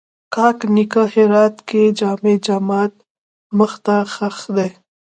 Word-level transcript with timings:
کاک 0.33 0.57
نیکه 0.73 1.03
هرات 1.13 1.55
کښې 1.67 1.83
جامع 1.97 2.65
ماجت 2.67 2.95
مخ 3.57 3.71
ته 3.85 3.95
ښخ 4.13 4.37
دی 4.55 4.69